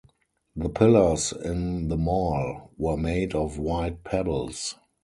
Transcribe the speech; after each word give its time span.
The 0.55 0.67
pillars 0.69 1.31
in 1.31 1.89
the 1.89 1.95
mall 1.95 2.71
were 2.75 2.97
made 2.97 3.35
of 3.35 3.59
white 3.59 4.03
pebbles. 4.03 4.73